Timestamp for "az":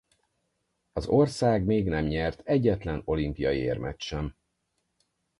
0.91-1.07